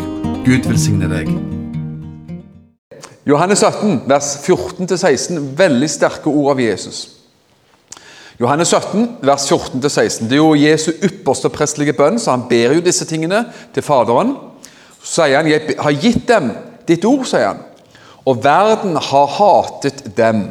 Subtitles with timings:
[0.48, 1.30] Gud velsigne deg.
[3.22, 5.54] Johannes 17, vers 14-16.
[5.62, 7.22] Veldig sterke ord av Jesus.
[8.42, 10.26] Johannes 17, vers 14-16.
[10.26, 14.50] Det er jo Jesu ypperste prestelige bønn, så han ber jo disse tingene til Faderen.
[15.03, 16.50] Så sier han 'Jeg har gitt dem
[16.89, 17.58] ditt ord', sier han.
[18.27, 20.50] Og verden har hatet dem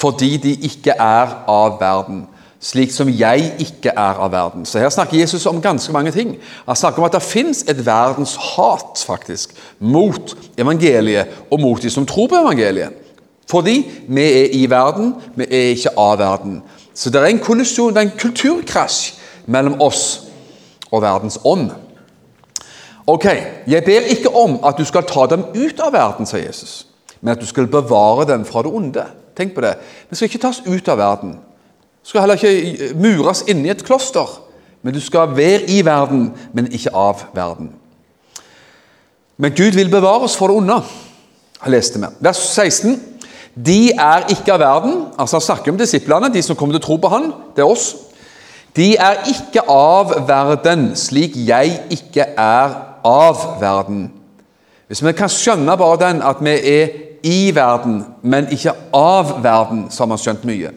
[0.00, 2.26] fordi de ikke er av verden,
[2.60, 4.64] slik som jeg ikke er av verden.
[4.64, 6.38] Så her snakker Jesus om ganske mange ting.
[6.66, 12.06] Han snakker om at det fins et verdenshat faktisk, mot evangeliet og mot de som
[12.06, 12.96] tror på evangeliet.
[13.50, 16.62] Fordi vi er i verden, vi er ikke av verden.
[16.94, 19.14] Så det er en kollisjon, det er en kulturkrasj
[19.46, 20.22] mellom oss
[20.90, 21.70] og verdens ånd.
[23.10, 23.26] Ok,
[23.66, 26.84] jeg ber ikke om at du skal ta dem ut av verden, sier Jesus,
[27.20, 29.06] men at du skal bevare dem fra det onde.
[29.36, 29.74] Tenk på det.
[30.10, 31.32] Vi skal ikke tas ut av verden.
[32.02, 34.28] Du skal heller ikke mures inne i et kloster.
[34.82, 37.72] Men du skal være i verden, men ikke av verden.
[39.36, 40.78] Men Gud vil bevare oss for det onde.
[41.66, 42.08] Leste vi.
[42.20, 42.96] Vers 16.
[43.56, 44.94] De er ikke av verden.
[45.18, 47.32] Altså Han snakker om disiplene, de som kommer til å tro på Han.
[47.56, 47.90] Det er oss.
[48.76, 54.12] De er ikke av verden, slik jeg ikke er av verden.
[54.88, 56.88] Hvis vi kan skjønne bare den at vi er
[57.22, 60.72] i verden, men ikke av verden, så har man skjønt mye.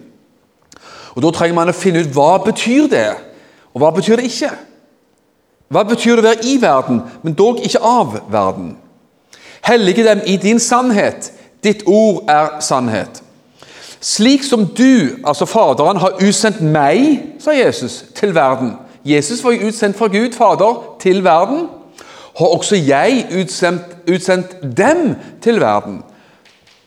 [1.16, 3.10] Og Da trenger man å finne ut hva betyr det
[3.74, 4.52] og hva betyr det ikke.
[5.74, 8.76] Hva betyr det å være i verden, men dog ikke av verden?
[9.64, 11.32] Hellige dem i din sannhet.
[11.64, 13.22] Ditt ord er sannhet.
[14.04, 19.68] Slik som du, altså Faderen, har utsendt meg, sa Jesus, til verden Jesus var jo
[19.68, 21.68] utsendt fra Gud, Fader, til verden.
[22.38, 26.02] Har også jeg utsendt, utsendt dem til verden.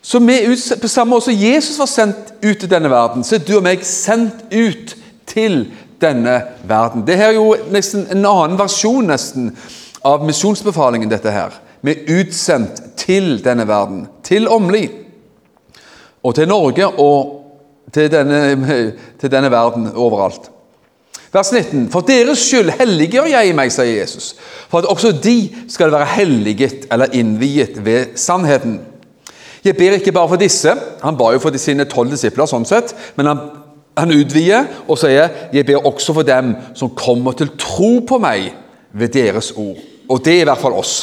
[0.02, 3.34] Så vi utsendt, På samme måte som Jesus var sendt ut til denne verden, så
[3.34, 5.66] er du og meg sendt ut til
[6.00, 7.06] denne verden.
[7.06, 9.50] Det er jo nesten en annen versjon nesten
[10.04, 11.10] av misjonsbefalingen.
[11.10, 11.50] dette her.
[11.82, 14.88] Vi er utsendt til denne verden, til Åmli
[16.22, 17.42] og til Norge og
[17.92, 20.50] til denne, til denne verden overalt.
[21.32, 21.88] Vers 19.
[21.92, 24.34] For deres skyld helliggjør jeg meg, sier Jesus,
[24.70, 28.80] for at også de skal være helliget eller innviet ved sannheten.
[29.64, 32.94] Jeg ber ikke bare for disse, han ba jo for sine tolv disipler, sånn sett,
[33.16, 33.42] men han,
[33.98, 38.52] han utvider og sier jeg ber også for dem som kommer til tro på meg
[38.94, 39.80] ved deres ord.
[40.08, 40.94] Og det er i hvert fall oss.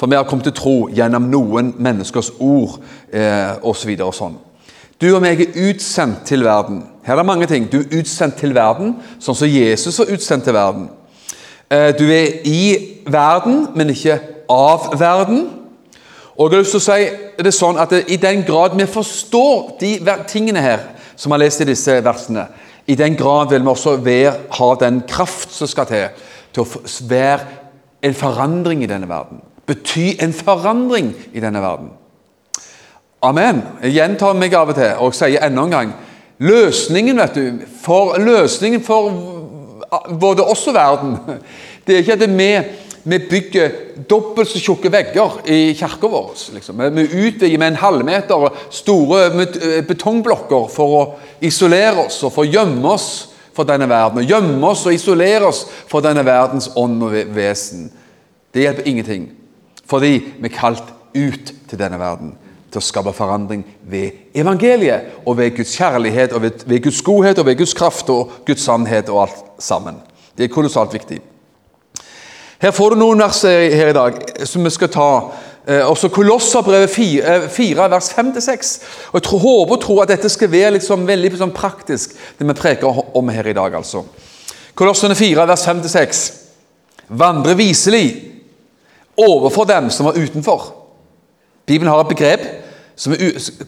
[0.00, 2.80] For vi har kommet til tro gjennom noen menneskers ord
[3.12, 3.92] eh, osv.
[3.92, 4.38] Og, og sånn.
[4.98, 6.80] Du og meg er utsendt til verden.
[7.02, 7.66] Her er det mange ting.
[7.72, 10.88] Du er utsendt til verden, sånn som Jesus var utsendt til verden.
[11.70, 12.62] Eh, du er i
[13.06, 14.20] verden, men ikke
[14.50, 15.46] av verden.
[16.36, 19.76] Og jeg har lyst til å si det sånn at I den grad vi forstår
[19.80, 19.94] de
[20.28, 20.84] tingene her,
[21.16, 22.46] som vi har lest i disse versene,
[22.86, 26.82] i den grad vil vi også være, ha den kraft som skal til til å
[27.08, 27.60] være
[28.02, 31.90] en forandring i denne verden bety en forandring i denne verden.
[33.22, 33.62] Amen.
[33.82, 35.92] Jeg gjentar meg av og til og sier enda en gang
[36.38, 39.10] Løsningen vet du, for, løsningen for
[40.20, 41.18] både oss og verden
[41.84, 42.48] Det er ikke at vi,
[43.10, 43.72] vi bygger
[44.10, 46.28] dobbelt så tjukke vegger i kirka vår.
[46.54, 46.78] Liksom.
[46.94, 51.02] Vi utvider med en halvmeter store eh, betongblokker for å
[51.42, 53.08] isolere oss og for å gjemme oss
[53.50, 54.22] for denne verden.
[54.22, 57.90] Og gjemme oss og isolere oss for denne verdens ånd og vesen.
[58.54, 59.26] Det hjelper ingenting.
[59.90, 62.36] Fordi vi er kalt ut til denne verden
[62.72, 67.38] til å skape forandring ved evangeliet og ved Guds kjærlighet, og ved, ved Guds godhet
[67.38, 70.00] og ved Guds kraft og Guds sannhet og alt sammen.
[70.38, 71.20] Det er kolossalt viktig.
[72.62, 75.08] Her får du noen vers her i dag som vi skal ta.
[75.66, 78.72] Eh, også Kolosserbrevet 4, 4, vers 5-6.
[79.10, 82.46] Og Jeg tror, håper og tror at dette skal være liksom veldig sånn praktisk, det
[82.46, 83.74] vi preker om her i dag.
[83.74, 84.04] altså.
[84.74, 86.22] Kolossene 4, vers 5-6.
[87.08, 88.32] Vandre viselig
[89.16, 90.81] overfor dem som var utenfor.
[91.66, 92.46] Bibelen har et begrep
[92.96, 93.14] som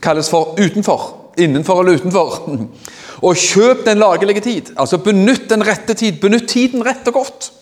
[0.02, 1.14] kalles for 'utenfor'.
[1.38, 2.58] Innenfor eller utenfor.
[3.26, 4.62] Og kjøp den lagelige tid.
[4.76, 6.20] Altså Benytt den rette tid.
[6.20, 7.52] Benytt tiden rett og godt.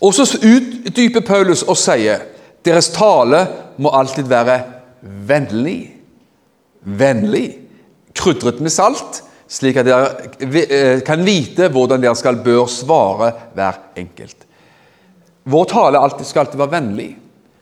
[0.00, 2.24] Og så utdyper Paulus og sier
[2.64, 3.46] deres tale
[3.78, 4.60] må alltid være
[5.02, 5.92] vennlig.
[6.82, 7.58] Vennlig.
[8.14, 10.08] Krydret med salt, slik at dere
[10.42, 14.46] eh, kan vite hvordan dere skal bør svare hver enkelt.
[15.44, 17.08] Vår tale skal alltid være vennlig.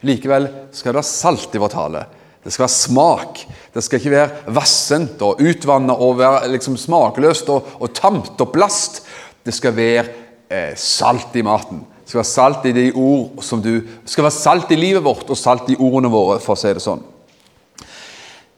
[0.07, 2.05] Likevel skal det være salt i vår tale.
[2.41, 3.43] Det skal være smak.
[3.75, 8.53] Det skal ikke være vassent og utvannet og være liksom smakløst og, og tamt og
[8.55, 9.03] blast.
[9.45, 10.07] Det skal være
[10.49, 14.25] eh, salt i maten, Det skal være salt i de ord som du Det skal
[14.25, 17.05] være salt i livet vårt og salt i ordene våre, for å si det sånn.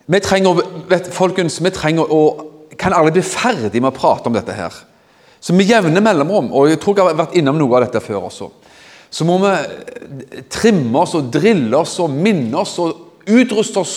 [0.07, 2.23] Vi trenger, vet, folkens, vi trenger å
[2.79, 4.75] kan aldri bli ferdig med å prate om dette her.
[5.43, 8.29] Så med jevne mellomrom, og jeg tror jeg har vært innom noe av dette før
[8.29, 8.49] også,
[9.13, 9.53] så må vi
[10.49, 13.97] trimme oss og drille oss og minne oss og utruste oss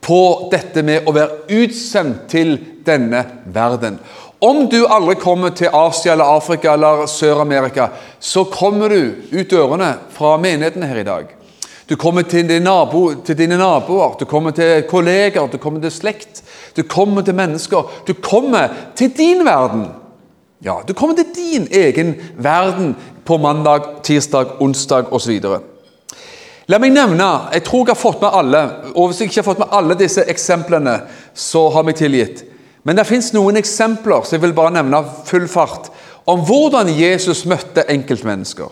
[0.00, 0.18] på
[0.52, 2.54] dette med å være utsendt til
[2.86, 3.98] denne verden.
[4.42, 9.92] Om du aldri kommer til Asia eller Afrika eller Sør-Amerika, så kommer du ut dørene
[10.14, 11.28] fra menighetene her i dag.
[11.90, 15.92] Du kommer til, din nabo, til dine naboer, du kommer til kolleger, du kommer til
[15.94, 16.42] slekt.
[16.76, 17.90] Du kommer til mennesker.
[18.06, 19.90] Du kommer til din verden.
[20.64, 25.40] Ja, Du kommer til din egen verden på mandag, tirsdag, onsdag osv.
[26.70, 28.62] La meg nevne Jeg tror jeg har fått med alle.
[28.94, 31.00] og Hvis jeg ikke har fått med alle disse eksemplene,
[31.34, 32.44] så har vi tilgitt.
[32.84, 35.90] Men det fins noen eksempler så jeg vil bare nevne full fart
[36.26, 38.70] om hvordan Jesus møtte enkeltmennesker.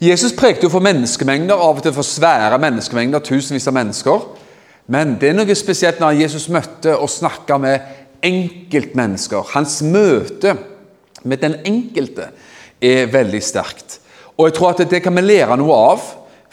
[0.00, 4.26] Jesus prekte jo for menneskemengder, av og til for svære menneskemengder, tusenvis av mennesker.
[4.86, 7.88] Men det er noe spesielt når Jesus møtte og snakka med
[8.24, 9.48] enkeltmennesker.
[9.54, 10.54] Hans møte
[11.24, 12.30] med den enkelte
[12.80, 13.98] er veldig sterkt.
[14.38, 16.04] Og jeg tror at det kan vi lære noe av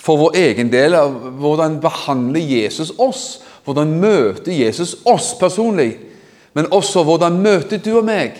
[0.01, 0.95] for vår egen del.
[0.97, 3.41] av Hvordan behandler Jesus oss?
[3.65, 5.97] Hvordan møter Jesus oss personlig?
[6.53, 8.37] Men også hvordan møter du og meg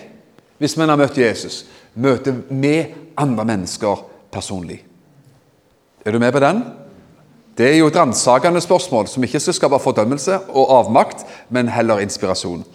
[0.57, 1.65] hvis vi har møtt Jesus?
[1.95, 4.81] Møter med andre mennesker personlig.
[6.05, 6.63] Er du med på den?
[7.57, 12.03] Det er jo et ransakende spørsmål som ikke skal skape fordømmelse og avmakt, men heller
[12.03, 12.65] inspirasjon.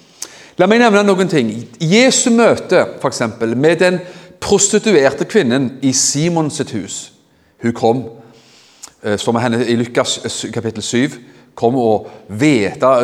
[0.58, 1.50] La meg nevne noen ting.
[1.80, 4.00] Jesu møte for eksempel, med den
[4.50, 7.12] prostituerte kvinnen i Simons hus.
[7.62, 8.05] Hun kom,
[9.02, 11.19] eh, som henne i Lukas kapittel 7,
[11.55, 12.97] kom og hveta,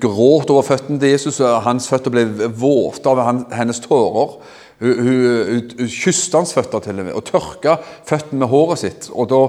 [0.00, 1.40] gråt over føttene til Jesus.
[1.40, 4.36] og Hans føtter ble våte av hennes tårer.
[4.82, 7.76] Hun, hun, hun kysset hans føtter til og med, og tørka
[8.06, 9.10] føttene med håret sitt.
[9.14, 9.42] Og Da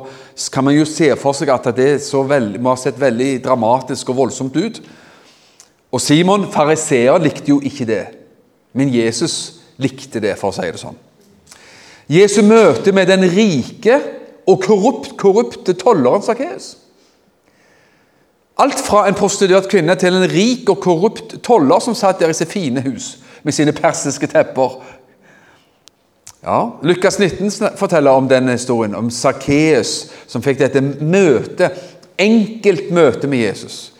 [0.54, 4.22] kan man jo se for seg at det veldig, må ha sett veldig dramatisk og
[4.24, 4.82] voldsomt ut.
[5.92, 8.06] Og Simon, fariseer, likte jo ikke det.
[8.74, 10.98] Men Jesus likte det, for å si det sånn.
[12.12, 14.00] Jesu møte med den rike
[14.50, 16.74] og korrupt, korrupte tolleren Sakkeus.
[18.60, 22.38] Alt fra en prostituert kvinne til en rik og korrupt toller som satt der i
[22.38, 24.78] sitt fine hus med sine persiske tepper
[26.44, 31.78] ja, Lukas 19 forteller om denne historien, om Sakkeus som fikk dette møtet,
[32.20, 33.93] enkelt møte med Jesus.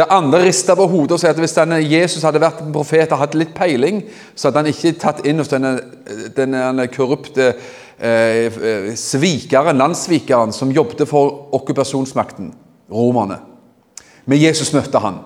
[0.00, 3.10] Det andre rister på hodet og sier at hvis denne Jesus hadde vært en profet
[3.12, 3.98] og hatt litt peiling,
[4.32, 5.74] så hadde han ikke tatt inn hos denne,
[6.32, 7.50] denne korrupte
[8.00, 12.48] eh, svikeren, landssvikeren som jobbet for okkupasjonsmakten,
[12.88, 13.42] romerne.
[14.24, 15.20] Men Jesus møtte han.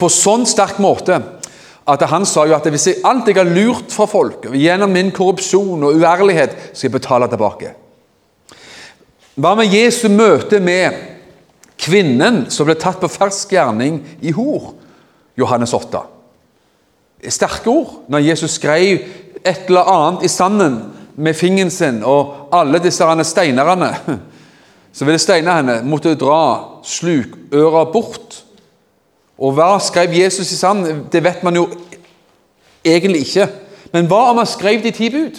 [0.00, 1.20] På sånn sterk måte
[1.88, 5.12] at han sa jo at hvis jeg, alt jeg har lurt fra folk, gjennom min
[5.12, 7.76] korrupsjon og uærlighet, skal jeg betale tilbake.
[9.36, 11.17] Hva med Jesu møte med
[11.88, 14.74] kvinnen som ble tatt på fersk gjerning i hor?
[15.38, 16.04] Johannes 8.
[17.32, 19.06] Sterke ord når Jesus skrev
[19.42, 20.80] et eller annet i sanden
[21.18, 23.88] med fingeren sin, og alle disse steinerne
[24.96, 28.44] som ville steine henne, måtte dra slukøra bort
[29.38, 30.86] og hva skrev Jesus i sand?
[31.12, 31.68] Det vet man jo
[32.84, 33.46] egentlig ikke.
[33.92, 35.38] Men hva om han skrev de ti bud?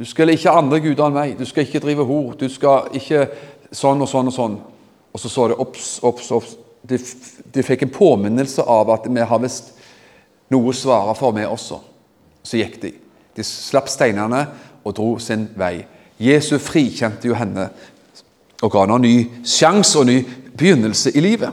[0.00, 1.34] Du skal ikke andre guder enn meg.
[1.38, 2.32] Du skal ikke drive hor.
[2.40, 3.26] Du skal ikke
[3.76, 4.56] sånn og sånn og sånn.
[5.12, 6.56] Og så så det obs, obs, obs.
[6.82, 6.98] De,
[7.54, 9.74] de fikk en påminnelse av at vi har visst
[10.50, 11.80] noe å svare for, vi også.
[12.42, 12.92] Så gikk de.
[13.36, 14.44] De slapp steinene
[14.84, 15.84] og dro sin vei.
[16.20, 17.68] Jesu frikjente jo henne
[18.60, 20.18] og ga henne en ny sjanse og ny
[20.56, 21.52] begynnelse i livet.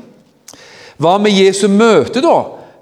[0.97, 2.35] Hva med Jesu møte, da?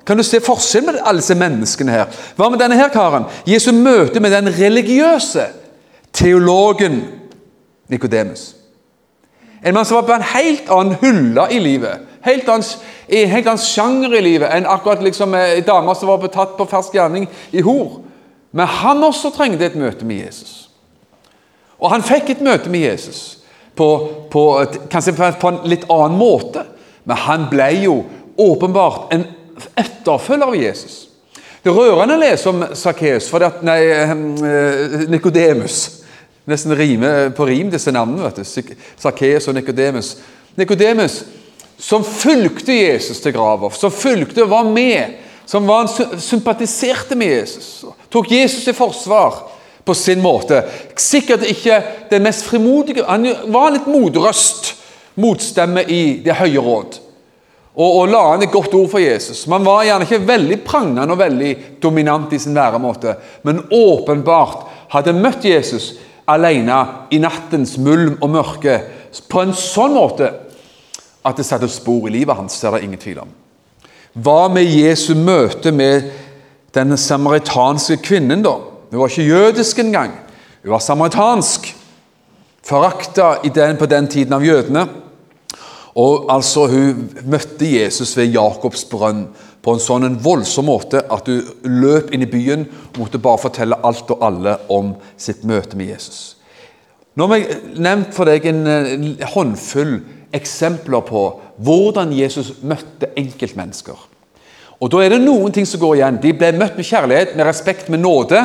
[0.05, 2.17] Kan du se forskjellen med alle disse menneskene her?
[2.37, 3.25] Hva med denne her karen?
[3.49, 5.49] Jesu møte med den religiøse
[6.15, 7.01] teologen
[7.91, 8.53] Nikodemus.
[9.65, 12.03] En mann som var på en helt annen hylle i livet.
[12.21, 12.67] Helt annen,
[13.07, 16.67] en helt annen sjanger i livet enn akkurat liksom ei dame som var betatt på
[16.69, 18.03] fersk gjerning i hor.
[18.53, 20.53] Men han også trengte et møte med Jesus.
[21.81, 23.23] Og han fikk et møte med Jesus
[23.75, 23.89] på,
[24.31, 24.45] på,
[24.93, 26.67] kanskje på en litt annen måte.
[27.03, 27.97] Men han ble jo
[28.37, 29.25] åpenbart en
[29.73, 31.01] etterfølger av Jesus.
[31.65, 33.31] Det er rørende å lese om Sakkeus,
[33.65, 34.11] nei, eh,
[35.09, 36.04] Nikodemus.
[36.45, 38.23] Nesten rime på rim, disse navnene.
[38.23, 38.75] vet du.
[39.01, 40.17] Sakkeus og Nikodemus.
[40.55, 41.23] Nikodemus
[41.77, 45.89] som fulgte Jesus til grava, som fulgte og var med, som var,
[46.21, 47.85] sympatiserte med Jesus.
[48.09, 49.41] Tok Jesus i forsvar
[49.85, 50.63] på sin måte.
[50.97, 54.73] Sikkert ikke den mest frimodige Han var litt motrøst
[55.21, 57.01] motstemme i Det høye råd.
[57.75, 59.43] Og, og la han et godt ord for Jesus.
[59.51, 61.51] Man var gjerne ikke veldig prangende og veldig
[61.83, 64.63] dominant i sin væremåte, men åpenbart
[64.95, 65.91] hadde møtt Jesus
[66.27, 66.77] alene
[67.13, 68.79] i nattens mulm og mørke
[69.29, 70.31] på en sånn måte
[71.25, 72.59] at det satte spor i livet hans.
[72.59, 73.31] Det er det ingen tvil om.
[74.15, 76.11] Hva med Jesu møte med
[76.75, 78.57] den samaritanske kvinnen, da?
[78.91, 80.13] Hun var ikke jødisk engang.
[80.63, 81.73] Hun var samaritansk.
[82.65, 83.35] Forakta
[83.79, 84.87] på den tiden av jødene.
[85.95, 89.27] Og altså, Hun møtte Jesus ved Jakobs brønn
[89.65, 93.41] på en sånn en voldsom måte at du løp inn i byen og måtte bare
[93.41, 96.35] fortelle alt og alle om sitt møte med Jesus.
[97.17, 99.95] Nå har jeg nevnt for deg en håndfull
[100.35, 101.23] eksempler på
[101.65, 103.97] hvordan Jesus møtte enkeltmennesker.
[104.83, 106.19] Og Da er det noen ting som går igjen.
[106.21, 108.41] De ble møtt med kjærlighet, med respekt, med nåde.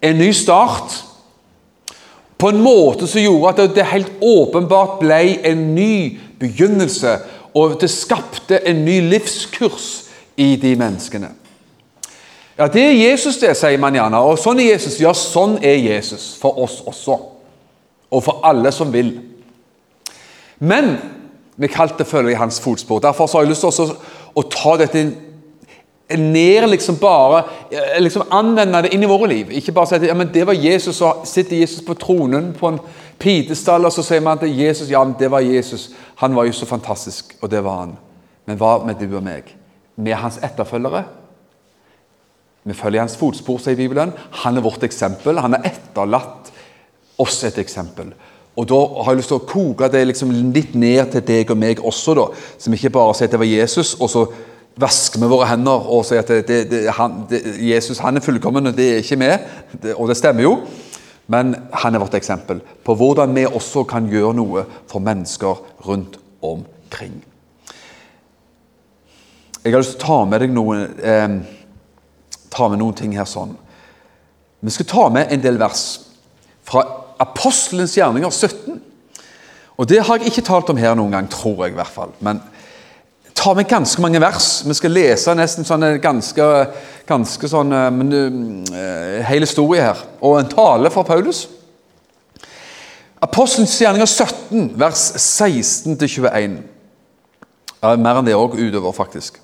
[0.00, 1.02] En ny start.
[2.38, 7.18] På en måte som gjorde at det helt åpenbart ble en ny begynnelse.
[7.52, 10.05] Og det skapte en ny livskurs
[10.36, 11.28] i de menneskene.
[12.58, 14.20] Ja, Det er Jesus, det, sier man gjerne.
[14.24, 15.00] Og sånn er Jesus.
[15.00, 17.18] Ja, sånn er Jesus for oss også.
[18.10, 19.18] Og for alle som vil.
[20.58, 20.96] Men
[21.56, 23.00] vi kalte det følge i hans fotspor.
[23.00, 23.92] Derfor har jeg lyst til
[24.36, 25.04] å, ta dette
[26.16, 27.42] ned liksom bare
[27.98, 29.50] liksom Anvende det inn i våre liv.
[29.50, 32.68] Ikke bare si at ja, men det var Jesus, og sitter Jesus på tronen på
[32.68, 32.80] en
[33.18, 35.90] pidestall, og så sier man at Jesus, ja, men det var Jesus.
[36.22, 37.96] Han var jo så fantastisk, og det var han.
[38.46, 39.50] Men hva med du og meg?
[39.96, 41.04] Vi er hans etterfølgere.
[42.66, 44.12] Vi følger hans fotspor, sier Bibelen.
[44.42, 45.38] Han er vårt eksempel.
[45.38, 46.50] Han har etterlatt
[47.22, 48.10] oss et eksempel.
[48.56, 51.58] Og Da har jeg lyst til å koke det liksom litt ned til deg og
[51.60, 52.26] meg også, da.
[52.58, 54.24] Som ikke bare sier at det var Jesus, og så
[54.80, 57.22] vasker vi våre hender og sier at det, det, det, han,
[57.60, 59.92] Jesus han er fullkommen, og det er ikke vi.
[59.94, 60.56] og det stemmer jo.
[61.32, 66.20] Men han er vårt eksempel på hvordan vi også kan gjøre noe for mennesker rundt
[66.40, 67.18] omkring.
[69.66, 71.32] Jeg har lyst til å ta med deg noen, eh,
[72.54, 73.56] ta med noen ting her sånn.
[74.62, 75.80] Vi skal ta med en del vers
[76.62, 76.84] fra
[77.18, 78.80] Apostelens gjerninger 17.
[79.76, 82.12] Og Det har jeg ikke talt om her noen gang, tror jeg i hvert fall.
[82.20, 82.40] Men
[83.34, 84.62] ta med ganske mange vers.
[84.62, 86.46] Vi skal lese nesten sånn ganske,
[87.04, 88.12] ganske sånn men,
[88.70, 89.96] uh, Hele historien her.
[90.22, 91.48] Og en tale fra Paulus.
[93.20, 96.62] Apostelens gjerninger 17, vers 16-21.
[97.82, 99.42] Mer enn det òg utover, faktisk.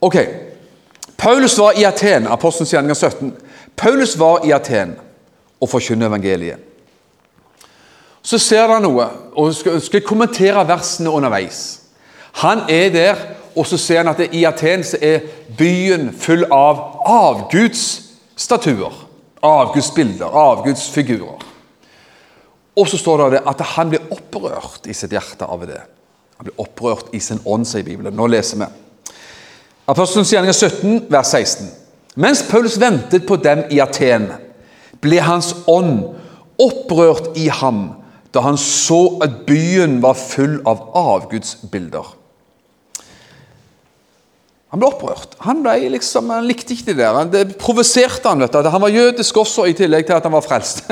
[0.00, 0.16] Ok,
[1.16, 3.32] Paulus var i Aten, Apostelens gjerninger 17.
[3.76, 4.94] Paulus var i Aten
[5.60, 6.56] og forkynner evangeliet.
[8.22, 11.60] Så ser han noe, og skal, skal kommentere versene underveis.
[12.40, 13.22] Han er der,
[13.56, 15.28] og så ser han at i Aten er
[15.58, 19.06] byen full av avgudsstatuer.
[19.44, 21.48] Avgudsbilder, avgudsfigurer.
[22.76, 25.80] Og så står det at han blir opprørt i sitt hjerte av det.
[26.38, 28.16] Han blir opprørt i sin ånd, sier Bibelen.
[28.16, 28.68] Nå leser vi.
[29.90, 31.70] Apostelens gjerninger 17, vers 16.
[32.20, 34.28] Mens Paulus ventet på dem i Aten,
[35.02, 36.04] ble hans ånd
[36.60, 37.88] opprørt i ham
[38.30, 42.12] da han så at byen var full av avgudsbilder.
[44.70, 45.32] Han ble opprørt.
[45.42, 47.16] Han, ble liksom, han likte ikke det der.
[47.32, 48.38] Det provoserte han.
[48.44, 48.68] vet du.
[48.70, 50.84] Han var jødisk også, i tillegg til at han var frelst.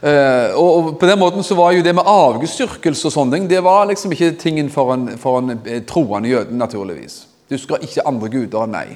[0.00, 3.60] Eh, og På den måten så var jo det med avgudsdyrkelse og sånne ting det
[3.62, 7.18] var liksom ikke tingen for en, for en eh, troende jøde, naturligvis.
[7.50, 8.94] Du skal ikke andre guder enn meg.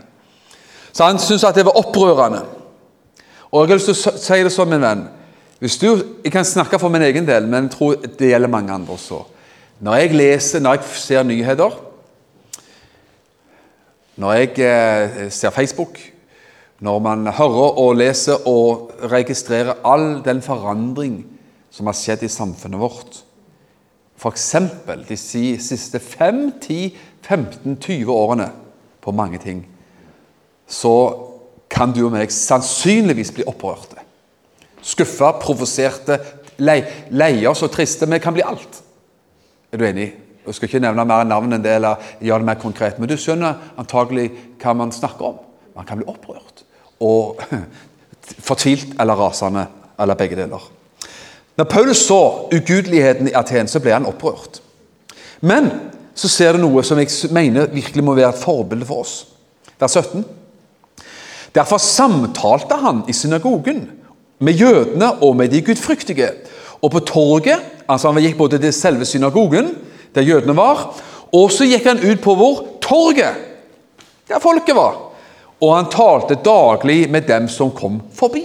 [0.94, 2.44] Så han syntes at det var opprørende.
[3.50, 5.04] Og jeg har lyst til å si det sånn, min venn
[5.62, 5.86] hvis du,
[6.24, 9.22] Jeg kan snakke for min egen del, men jeg tror det gjelder mange andre også.
[9.80, 11.76] Når jeg leser, når jeg ser nyheter,
[14.16, 15.98] når jeg eh, ser Facebook,
[16.80, 21.22] når man hører og leser og registrerer all den forandring
[21.70, 23.24] som har skjedd i samfunnet vårt
[24.18, 24.54] F.eks.
[25.08, 28.50] de siste 5, 10, 15, 20 årene
[29.04, 29.64] på mange ting,
[30.68, 30.94] så
[31.70, 34.02] kan du og meg sannsynligvis bli opprørte.
[34.84, 36.18] Skuffa, provoserte,
[36.60, 38.08] lei, leie oss og triste.
[38.10, 38.82] Vi kan bli alt.
[39.72, 40.10] Er du enig?
[40.44, 43.16] Jeg skal ikke nevne mer navn enn det, eller gjøre det mer konkret, men du
[43.16, 44.28] skjønner antagelig
[44.60, 45.38] hva man snakker om.
[45.74, 46.62] Man kan bli opprørt
[47.02, 47.40] og
[48.48, 49.64] fortvilt eller rasende,
[50.00, 50.68] eller begge deler.
[51.56, 52.20] Når Paulus så
[52.52, 54.60] ugudeligheten i Aten, så ble han opprørt.
[55.40, 55.70] Men
[56.14, 59.14] så ser du noe som jeg mener virkelig må være et forbilde for oss.
[59.80, 60.24] Vers 17.
[61.54, 63.84] Derfor samtalte han i synagogen
[64.38, 66.30] med jødene og med de gudfryktige.
[66.82, 69.74] Og på torget altså Han gikk både til selve synagogen,
[70.14, 70.94] der jødene var,
[71.34, 73.34] og så gikk han ut på hvor torget,
[74.28, 74.96] der folket var.
[75.60, 78.44] Og han talte daglig med dem som kom forbi.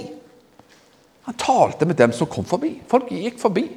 [1.27, 2.81] Han talte med dem som kom forbi.
[2.89, 3.67] Folk gikk forbi.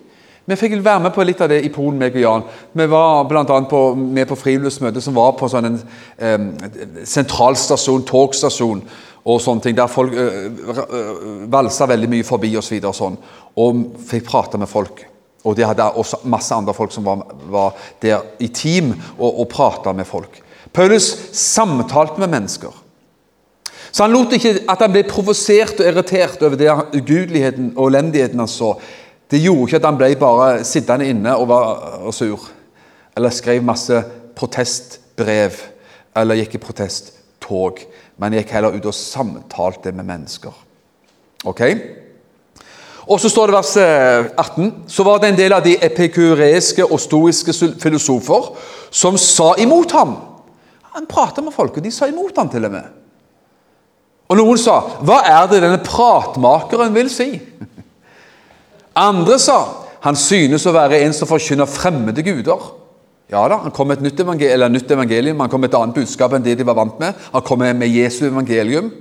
[0.44, 2.44] Vi fikk være med på litt av det i Polen, meg og Jan.
[2.74, 5.78] Vi var annet med på friluftsmøte som var på sånn en
[6.18, 8.82] eh, sentralstasjon, togstasjon
[9.22, 13.18] og sånne ting, der folk øh, valsa veldig mye forbi og så videre og sånn.
[13.62, 15.04] Og fikk prate med folk.
[15.46, 19.48] Og de hadde også masse andre folk som var, var der i team og, og
[19.50, 20.40] prata med folk.
[20.74, 22.74] Paulus samtalte med mennesker.
[23.92, 28.40] Så han lot ikke at han ble provosert og irritert over det ugudeligheten og elendigheten
[28.40, 28.72] han så.
[29.32, 32.50] Det gjorde ikke at han ble bare sittende inne og var sur.
[33.16, 34.02] Eller skrev masse
[34.36, 35.56] protestbrev.
[36.20, 37.80] Eller gikk i protesttog.
[38.20, 40.52] Men gikk heller ut og samtalte med mennesker.
[41.48, 41.62] Ok?
[43.08, 43.72] Og så står det vers
[44.36, 44.66] 18.
[44.66, 48.52] Eh, så var det en del av de epikureiske og stoiske filosofer
[48.92, 50.14] som sa imot ham.
[50.92, 52.84] Han prata med folk, og de sa imot ham til og med.
[54.28, 57.40] Og noen sa, 'Hva er det denne pratmakeren vil si?'
[58.96, 59.64] Andre sa,
[60.00, 62.72] 'Han synes å være en som forkynner fremmede guder'.
[63.30, 65.94] Ja da, Han kom med et nytt, evangelium, nytt evangelium, han kom med et annet
[65.94, 67.14] budskap enn det de var vant med.
[67.32, 68.92] Han kom med Jesu evangelium.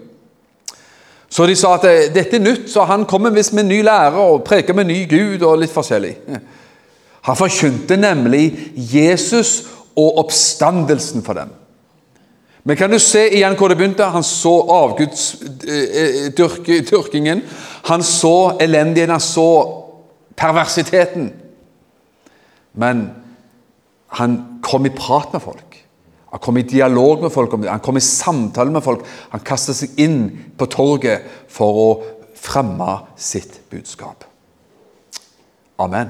[1.30, 4.44] Så de sa at dette er nytt, så han kommer visst med ny lære og
[4.44, 6.16] preker med ny Gud og litt forskjellig.
[7.22, 9.64] Han forkynte nemlig Jesus
[9.96, 11.50] og oppstandelsen for dem.
[12.64, 14.06] Men kan du se igjen hvor det begynte?
[14.14, 17.38] Han så avgudsdyrkingen.
[17.38, 17.44] Eh,
[17.90, 19.81] han så elendigheten, han så
[20.42, 21.30] perversiteten.
[22.72, 23.10] Men
[24.08, 25.78] han kom i prat med folk.
[26.32, 27.54] Han kom i dialog med folk.
[27.68, 29.06] Han kom i samtale med folk.
[29.30, 30.20] Han kastet seg inn
[30.58, 31.88] på torget for å
[32.42, 34.26] fremme sitt budskap.
[35.82, 36.10] Amen.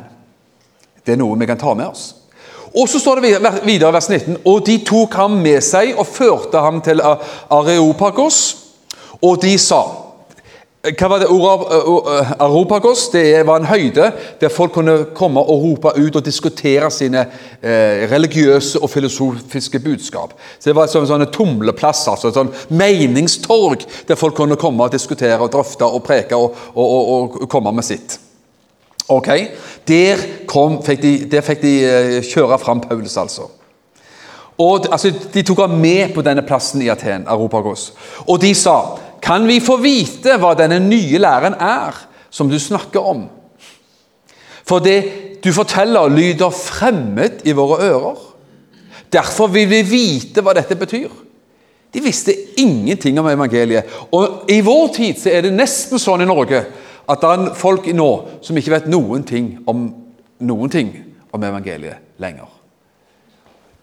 [1.04, 2.12] Det er noe vi kan ta med oss.
[2.72, 3.32] Og så står det
[3.66, 8.38] videre, i vers 19, og de tok ham med seg og førte ham til Areopagos,
[9.20, 9.82] og de sa
[10.82, 13.04] hva var det ordet Aropagos?
[13.14, 14.08] Det var en høyde
[14.42, 17.22] der folk kunne komme og rope ut og diskutere sine
[17.62, 20.34] eh, religiøse og filosofiske budskap.
[20.58, 25.38] Så Det var en sånn tumleplass, altså sånn meningstorg der folk kunne komme og diskutere
[25.38, 28.18] og drøfte og preke og, og, og, og komme med sitt.
[29.12, 29.30] Ok,
[29.88, 33.52] Der, kom, fikk, de, der fikk de eh, kjøre fram Paulus, altså.
[34.58, 35.12] Og, altså.
[35.34, 37.92] De tok ham med på denne plassen i Aten, Aropagos.
[38.28, 38.76] Og de sa
[39.22, 41.96] Kan vi få vite hva denne nye læren er,
[42.34, 43.26] som du snakker om?
[44.68, 45.00] For det
[45.44, 48.20] du forteller, lyder fremmed i våre ører.
[49.12, 51.10] Derfor vil vi vite hva dette betyr.
[51.92, 53.90] De visste ingenting om evangeliet.
[54.16, 56.64] Og I vår tid så er det nesten sånn i Norge
[57.12, 58.10] at det er folk nå
[58.46, 59.90] som ikke vet noen ting om,
[60.40, 60.94] noen ting
[61.34, 62.61] om evangeliet lenger.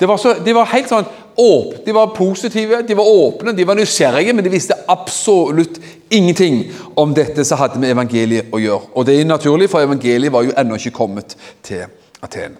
[0.07, 1.07] Var så, de var helt sånn
[1.39, 5.81] åpne, de var positive, de var åpne, de var nysgjerrige, men de visste absolutt
[6.11, 6.65] ingenting
[6.99, 8.93] om dette som hadde med evangeliet å gjøre.
[8.95, 11.35] Og det er naturlig, for evangeliet var jo ennå ikke kommet
[11.67, 11.87] til
[12.23, 12.59] Aten.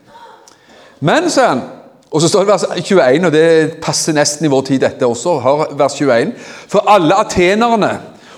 [1.01, 1.63] Men, sa han,
[2.11, 3.49] og så står det vers 21, og det
[3.85, 5.39] passer nesten i vår tid, dette også.
[5.45, 6.33] Hør vers 21.
[6.71, 7.93] For alle atenerne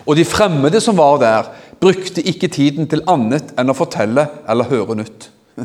[0.05, 4.69] og de fremmede som var der, brukte ikke tiden til annet enn å fortelle eller
[4.69, 5.31] høre nytt.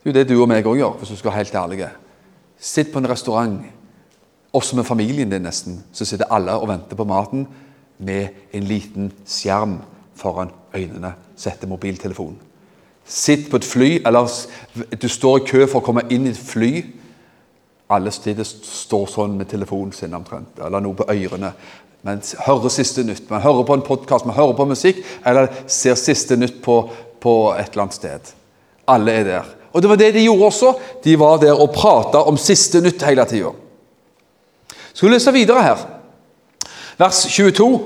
[0.00, 1.88] Det er jo det du og meg òg gjør, hvis du skal være helt ærlig.
[2.56, 3.58] Sitt på en restaurant,
[4.52, 7.44] også med familien din nesten, så sitter alle og venter på maten
[7.98, 9.76] med en liten skjerm
[10.16, 11.12] foran øynene.
[11.36, 12.38] Setter mobiltelefonen.
[13.04, 14.28] Sitt på et fly, eller
[15.02, 16.72] du står i kø for å komme inn i et fly.
[17.90, 21.52] Alle steder står sånn med telefonen sin omtrent, eller noe på ørene.
[22.06, 25.98] Man hører siste nytt, man hører på en podkast, man hører på musikk, eller ser
[26.00, 26.82] siste nytt på,
[27.20, 28.36] på et eller annet sted.
[28.88, 29.56] Alle er der.
[29.72, 30.74] Og det var det de gjorde også.
[31.04, 33.52] De var der og prata om siste nytt hele tida.
[34.92, 35.86] Skal vi lese videre her.
[36.98, 37.80] Vers 22.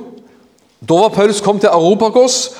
[0.88, 2.50] Da var Paulus kommet til Aropagos,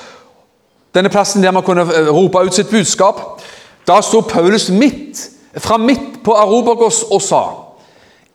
[0.95, 3.41] denne plassen der man kunne eh, rope ut sitt budskap.
[3.87, 7.41] Da sto Paulus midt, fra midt på Aropagos og sa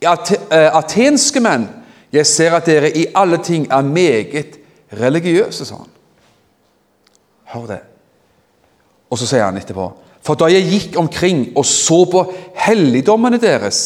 [0.01, 1.67] eh, atenske menn
[2.11, 4.57] jeg ser at dere i alle ting er meget
[4.99, 5.91] religiøse, sa han.
[7.53, 7.79] Hør det.
[9.09, 9.87] Og så sier han etterpå
[10.21, 12.25] For da jeg gikk omkring og så på
[12.65, 13.79] helligdommene deres,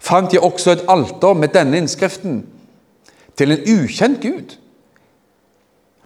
[0.00, 2.42] fant jeg også et alter med denne innskriften
[3.38, 4.56] til en ukjent Gud.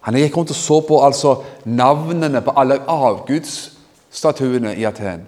[0.05, 5.25] Han gikk rundt og så på altså navnene på alle avgudsstatuene i Aten.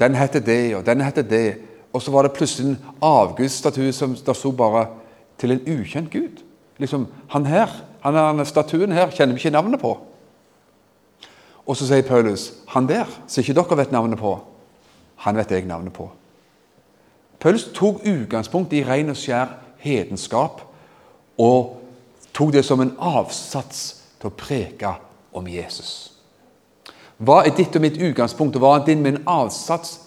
[0.00, 1.58] Den heter det, og den heter det.
[1.92, 4.86] Og så var det plutselig en avgudsstatue som der sto bare
[5.40, 6.42] til en ukjent Gud.
[6.78, 7.68] Liksom, Han her,
[8.00, 9.96] han er statuen her, kjenner vi ikke navnet på.
[11.66, 14.36] Og så sier Paulus, han der, som ikke dere vet navnet på,
[15.26, 16.08] han vet jeg navnet på.
[17.40, 20.62] Paulus tok utgangspunkt i ren og skjær hedenskap
[21.38, 21.76] og
[22.32, 23.82] tok det som en avsats
[24.20, 24.92] til å preke
[25.36, 26.12] om Jesus.
[27.16, 29.98] Hva er ditt og mitt utgangspunkt, og hva er din min avsats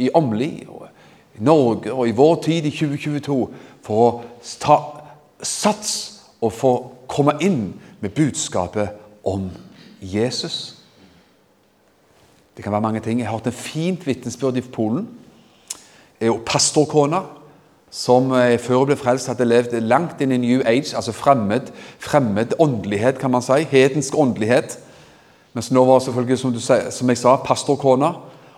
[0.00, 3.38] i Åmli, i Norge og i vår tid i 2022
[3.84, 4.10] for å
[4.60, 4.76] ta
[5.40, 5.94] sats
[6.40, 6.74] og få
[7.08, 8.92] komme inn med budskapet
[9.24, 9.48] om
[10.00, 10.79] Jesus?
[12.56, 13.18] Det kan være mange ting.
[13.18, 15.08] Jeg har hørt en fint vitnesbyrd i Polen.
[16.20, 17.22] Jo pastorkona
[17.90, 21.72] som eh, før hun ble frelst, hadde levd langt inn i New Age, altså fremmed,
[21.98, 23.64] fremmed åndelighet, kan man si.
[23.70, 24.78] Hedensk åndelighet.
[25.52, 28.12] Mens nå var selvfølgelig, som, du, som jeg sa, pastorkona.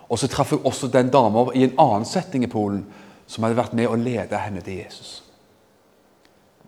[0.09, 2.83] Og så traff jeg også den dama i en annen setting i Polen
[3.25, 5.23] som hadde vært med å lede henne til Jesus.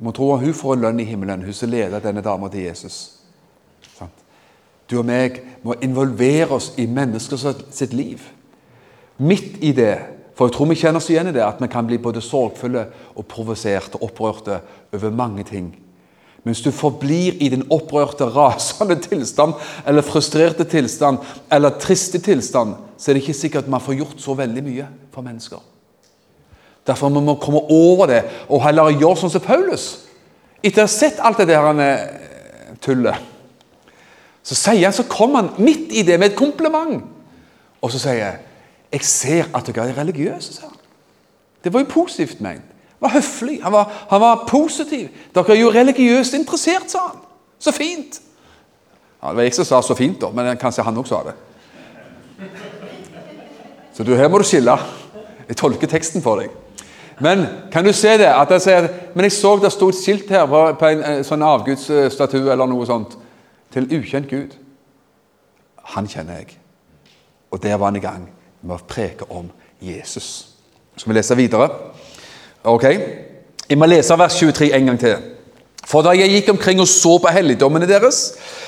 [0.02, 3.15] Må tro hun får en lønn i himmelen, hun som leder denne dama til Jesus.
[4.90, 7.42] Du og meg må involvere oss i mennesker
[7.74, 8.22] sitt liv.
[9.18, 9.96] Midt i det.
[10.36, 12.86] For jeg tror vi kjenner oss igjen i det, at vi kan bli både sorgfulle
[13.16, 14.60] og provoserte og opprørte
[14.94, 15.72] over mange ting.
[16.46, 19.56] Mens du forblir i din opprørte, rasende tilstand
[19.88, 24.36] eller frustrerte tilstand eller triste tilstand, så er det ikke sikkert man får gjort så
[24.38, 25.64] veldig mye for mennesker.
[26.86, 29.88] Derfor må vi komme over det og heller gjøre sånn som Paulus.
[30.62, 33.32] Etter å ha sett alt det der eh, tullet
[34.46, 37.02] så sier han, så kommer han midt i det med et kompliment.
[37.82, 38.42] Og så sier jeg
[38.96, 40.54] jeg ser at dere er religiøse.
[40.54, 40.78] sa han.
[41.64, 42.62] Det var jo positivt ment.
[43.00, 45.10] Han var høflig, han var, han var positiv.
[45.36, 47.18] Dere er jo religiøst interessert, sa han.
[47.60, 48.22] Så fint.
[49.24, 51.34] Ja, det var jeg som sa 'så fint', da, men kanskje han også sa det.
[53.94, 54.78] Så du, her må du skille.
[55.48, 56.50] Jeg tolker teksten for deg.
[57.20, 58.26] Men kan du se det?
[58.26, 61.42] at jeg sier, Men jeg så det sto et skilt her på, en, en sånn
[61.42, 63.18] avgudsstatue eller noe sånt.
[63.76, 64.56] Til ukjent Gud.
[65.96, 66.54] Han kjenner jeg.
[67.52, 68.30] Og der var han i gang
[68.64, 69.50] med å preke om
[69.84, 70.48] Jesus.
[70.96, 71.68] Skal vi lese videre?
[72.64, 72.86] Ok.
[73.70, 75.18] Jeg må lese vers 23 en gang til.
[75.86, 78.22] For da jeg gikk omkring og så på helligdommene deres,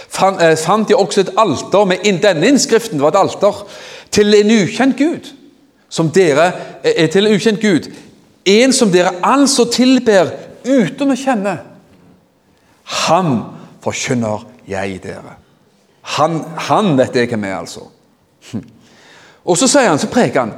[0.10, 3.64] fant, eh, jeg også et alter med Denne innskriften var et alter
[4.12, 5.32] til en ukjent Gud.
[5.90, 6.52] Som dere,
[6.84, 7.88] er til en ukjent Gud.
[8.46, 11.58] En som dere altså tilber uten å kjenne.
[13.08, 13.44] Han
[13.82, 15.38] forkynner jeg dere.
[16.18, 17.88] Han, han vet jeg hvem er, altså.
[19.48, 20.54] Og så sier han, så preker han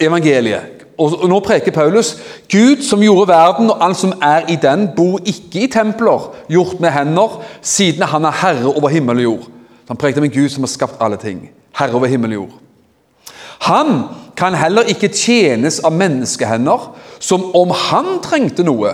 [0.00, 0.76] evangeliet.
[1.00, 2.10] Og nå preker Paulus
[2.52, 6.80] Gud som gjorde verden og alt som er i den, bor ikke i templer gjort
[6.80, 9.46] med hender, siden han er herre over himmel og jord.
[9.88, 11.46] Han prekte med Gud som har skapt alle ting.
[11.78, 12.58] Herre over himmel og jord.
[13.60, 14.04] Han
[14.36, 16.84] kan heller ikke tjenes av menneskehender
[17.20, 18.92] som om han trengte noe,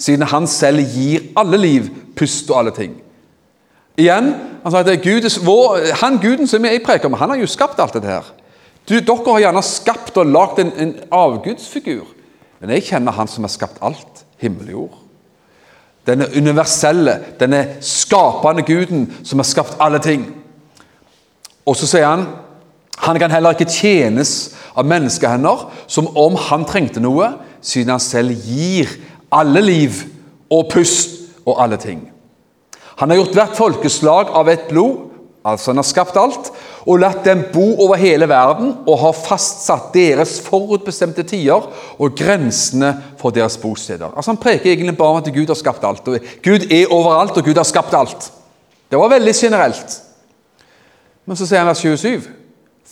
[0.00, 2.96] siden han selv gir alle liv, pust og alle ting.
[4.00, 7.40] Igjen, han sa at det Gud, vår, han Guden som jeg preker om, han har
[7.40, 8.30] jo skapt alt dette her.
[8.88, 12.06] Du, dere har gjerne skapt og lagd en, en avgudsfigur,
[12.60, 14.98] men jeg kjenner Han som har skapt alt, himmel og.
[16.06, 20.24] Denne universelle, denne skapende Guden som har skapt alle ting.
[21.66, 22.26] Og så sier han
[23.02, 28.34] han kan heller ikke tjenes av menneskehender som om han trengte noe, siden han selv
[28.46, 28.90] gir
[29.32, 30.04] alle liv
[30.50, 32.11] og pust og alle ting.
[33.00, 35.08] Han har gjort hvert folkeslag av et blod,
[35.46, 36.50] altså han har skapt alt,
[36.86, 41.66] og latt dem bo over hele verden og har fastsatt deres forutbestemte tider
[41.98, 44.12] og grensene for deres bosteder.
[44.16, 46.08] Altså Han preker egentlig bare om at Gud har skapt alt.
[46.08, 48.32] og Gud er overalt, og Gud har skapt alt.
[48.90, 50.00] Det var veldig generelt.
[51.26, 52.28] Men så sier han vers 27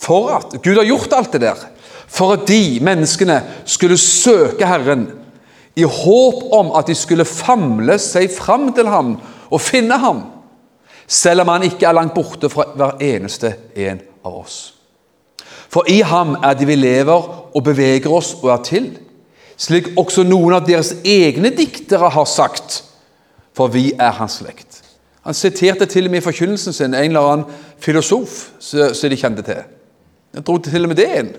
[0.01, 1.67] for at Gud har gjort alt det der
[2.11, 5.07] for at de menneskene skulle søke Herren
[5.79, 9.13] i håp om at de skulle famle seg fram til ham
[9.51, 10.23] og finne ham,
[11.07, 14.59] selv om han ikke er langt borte fra hver eneste en av oss.
[15.71, 18.87] For i ham er det vi lever og beveger oss og er til,
[19.61, 22.81] slik også noen av deres egne diktere har sagt,
[23.55, 24.81] for vi er hans slekt.
[25.27, 29.45] Han siterte til og med i forkynnelsen sin en eller annen filosof som de kjente
[29.45, 29.61] til.
[30.33, 31.31] Han dro til og med det inn.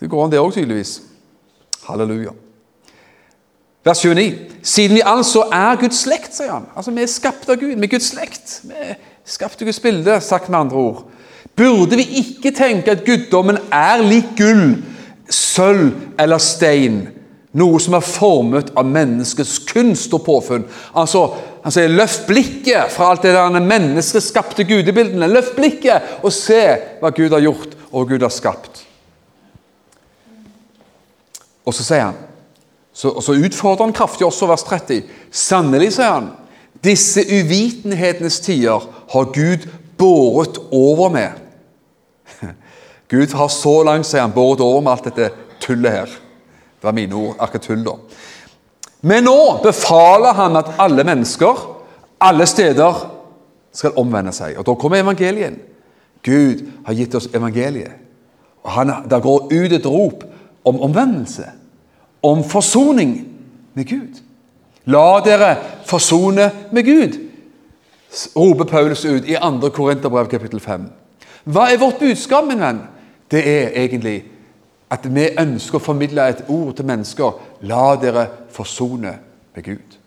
[0.00, 0.98] Det går an, det òg, tydeligvis.
[1.86, 2.34] Halleluja.
[3.84, 4.38] Vers 29.
[4.62, 6.68] Siden vi altså er Guds slekt, sier han.
[6.76, 7.74] Altså, Vi er skapt av Gud.
[7.74, 8.60] Vi er Guds slekt.
[8.64, 8.94] Vi er
[9.24, 11.02] skapt av Guds bilde, sagt med andre ord.
[11.56, 14.78] Burde vi ikke tenke at guddommen er lik gull,
[15.30, 17.04] sølv eller stein?
[17.54, 20.64] Noe som er formet av menneskets kunst og påfunn.
[20.94, 21.28] Altså,
[21.64, 25.32] Han sier 'løft blikket fra alt det der menneskeskapte gudebildene'.
[25.32, 28.84] Løft blikket og se hva Gud har gjort og Gud har skapt.
[31.64, 32.33] Og så sier han
[32.94, 35.02] så, og så utfordrer han kraftig også vers 30.
[35.34, 36.28] Sannelig, sier han,
[36.84, 39.66] disse uvitenhetenes tider har Gud
[39.98, 41.40] båret over med.
[43.12, 45.30] Gud har så langt, sier han, båret over med alt dette
[45.64, 46.14] tullet her.
[46.78, 47.96] Det var mine ord, akkurat tull, da.
[49.04, 51.66] Men nå befaler han at alle mennesker,
[52.24, 53.02] alle steder,
[53.74, 54.54] skal omvende seg.
[54.58, 55.58] Og Da kommer evangeliet.
[56.22, 57.98] Gud har gitt oss evangeliet.
[58.62, 60.24] Og han, Det går ut et rop
[60.64, 61.44] om omvendelse,
[62.24, 63.14] om forsoning
[63.74, 64.20] med Gud.
[64.84, 65.56] La dere
[65.88, 67.18] forsone med Gud,
[68.36, 69.68] roper Paulus ut i 2.
[69.68, 70.86] Korinterbrev kapittel 5.
[71.44, 72.80] Hva er vårt budskap, min venn?
[73.30, 74.22] Det er egentlig
[74.92, 77.36] at vi ønsker å formidle et ord til mennesker.
[77.68, 79.16] La dere forsone
[79.54, 79.98] med Gud.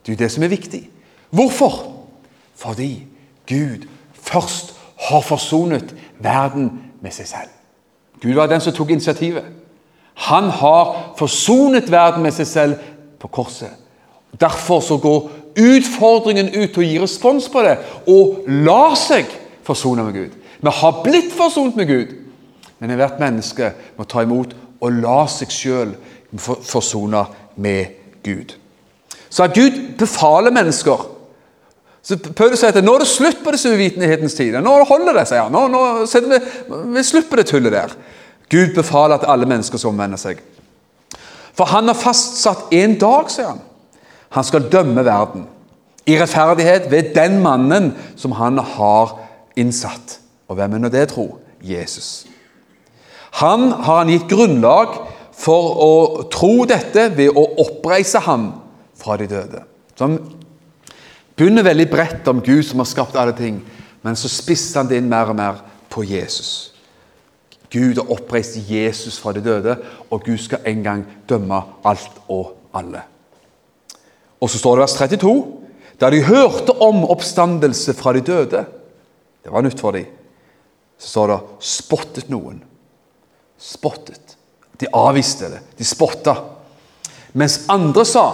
[0.00, 0.82] Det er jo det som er viktig.
[1.30, 1.78] Hvorfor?
[2.56, 3.06] Fordi
[3.46, 4.74] Gud først
[5.10, 6.70] har forsonet verden
[7.02, 7.54] med seg selv.
[8.22, 9.59] Gud var den som tok initiativet.
[10.28, 12.88] Han har forsonet verden med seg selv
[13.20, 13.72] på korset.
[14.40, 17.76] Derfor så går utfordringen ut til å gi respons på det
[18.10, 19.30] og la seg
[19.66, 20.36] forsone med Gud.
[20.60, 22.12] Vi har blitt forsont med Gud,
[22.78, 25.94] men hvert menneske må ta imot og la seg sjøl
[26.36, 27.24] forsone
[27.60, 28.54] med Gud.
[29.30, 31.08] Så at Gud befaler mennesker
[32.00, 34.62] så Paulus sier at nå er det slutt på disse uvitenhetens tider.
[34.64, 35.52] Nå holder det, sier han.
[35.52, 36.38] Nå, nå vi,
[36.94, 37.92] vi slutt på det tullet der.
[38.50, 40.40] Gud befaler at alle mennesker skal omvende seg.
[41.54, 43.62] For han har fastsatt en dag, sier han.
[44.34, 45.46] Han skal dømme verden
[46.08, 49.16] i rettferdighet ved den mannen som han har
[49.58, 50.18] innsatt.
[50.50, 51.26] Og hvem er nå det, tro?
[51.62, 52.26] Jesus.
[53.42, 54.96] Han har han gitt grunnlag
[55.40, 55.92] for å
[56.32, 58.50] tro dette ved å oppreise ham
[58.98, 59.62] fra de døde.
[59.98, 60.16] Som
[61.36, 63.60] begynner veldig bredt om Gud som har skapt alle ting,
[64.02, 66.69] men så spisser han det inn mer og mer på Jesus.
[67.70, 69.76] Gud har oppreist Jesus fra de døde,
[70.10, 73.02] og Gud skal en gang dømme alt og alle.
[74.40, 75.34] Og så står det vers 32.
[76.00, 78.64] Da de hørte om oppstandelse fra de døde
[79.44, 80.04] Det var nytt for dem.
[80.98, 82.60] Så står det 'spottet noen'.
[83.58, 84.36] Spottet.
[84.80, 85.60] De avviste det.
[85.78, 86.34] De spotta.
[87.32, 88.32] Mens andre sa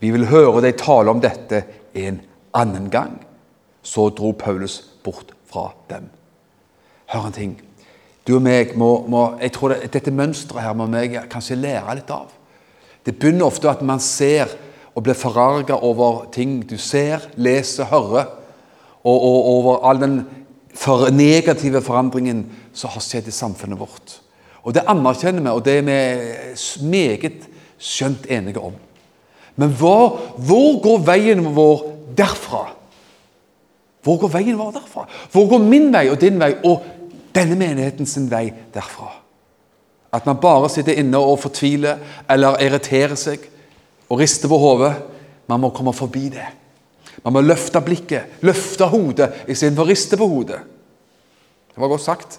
[0.00, 2.20] 'Vi vil høre deg tale om dette en
[2.54, 3.24] annen gang'.
[3.82, 6.10] Så dro Paulus bort fra dem.
[7.06, 7.62] Hør en ting.
[8.24, 11.98] Du og meg må, må jeg tror det, Dette mønsteret her må vi kanskje lære
[11.98, 12.30] litt av.
[13.04, 14.48] Det begynner ofte at man ser
[14.94, 18.30] og blir forarga over ting du ser, leser, hører,
[19.04, 20.20] og, og over all den
[20.74, 24.20] for negative forandringen som har skjedd i samfunnet vårt.
[24.64, 27.44] Og Det anerkjenner vi, og det er vi meget
[27.78, 28.72] skjønt enige om.
[29.56, 31.84] Men hvor, hvor går veien vår
[32.16, 32.64] derfra?
[34.04, 35.04] Hvor går veien vår derfra?
[35.32, 36.82] Hvor går min vei og din vei og
[37.34, 39.10] denne menigheten sin vei derfra?
[40.14, 41.98] At man bare sitter inne og fortviler
[42.30, 43.48] eller irriterer seg
[44.08, 44.92] og rister på hodet.
[45.50, 46.46] Man må komme forbi det.
[47.24, 50.60] Man må løfte blikket, løfte hodet istedenfor å riste på hodet.
[51.74, 52.38] Det var godt sagt.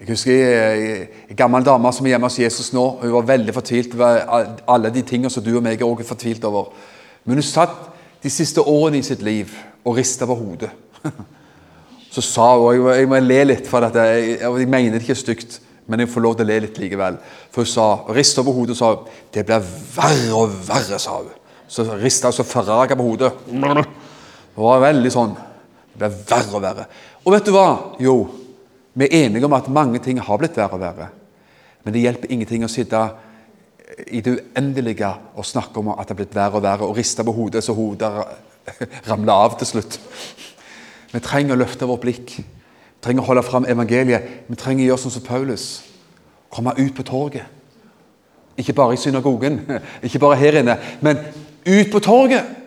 [0.00, 2.84] Jeg husker en gammel dame som er hjemme hos Jesus nå.
[3.04, 6.46] Hun var veldig fortvilt over alle de tingene som du og meg er også fortvilt
[6.48, 6.72] over.
[7.22, 7.76] Men hun satt
[8.22, 9.52] de siste årene i sitt liv
[9.84, 10.72] og rista på hodet.
[12.12, 15.16] Så sa hun og Jeg må le litt, for dette, jeg, jeg mener det ikke
[15.16, 17.16] stygt, men jeg får lov til å le litt likevel.
[17.52, 18.90] For hun sa, rista på hodet og sa
[19.32, 19.64] det blir
[19.96, 21.32] verre og verre, sa hun.
[21.72, 23.32] Så rista hun så farraga på hodet.
[23.48, 25.34] Det var veldig sånn.
[25.92, 26.86] Det blir verre og verre.
[27.24, 27.66] Og vet du hva?
[28.02, 28.16] Jo,
[28.92, 31.08] vi er enige om at mange ting har blitt verre og verre.
[31.82, 33.00] Men det hjelper ingenting å sitte
[34.12, 37.24] i det uendelige og snakke om at det har blitt verre og verre, og riste
[37.24, 38.12] på hodet så hodet
[39.10, 39.98] ramler av til slutt.
[41.12, 42.36] Vi trenger å løfte vårt blikk.
[42.38, 44.46] Vi trenger å holde fram evangeliet.
[44.48, 45.66] Vi trenger å gjøre sånn som Paulus.
[46.52, 47.60] Komme ut på torget.
[48.56, 49.62] Ikke bare i synagogen,
[50.04, 51.20] ikke bare her inne, men
[51.64, 52.58] ut på torget.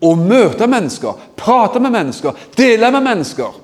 [0.00, 3.58] Og møte mennesker, prate med mennesker, dele med mennesker.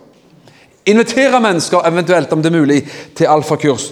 [0.86, 2.82] Invitere mennesker, eventuelt om det er mulig,
[3.16, 3.88] til alfakurs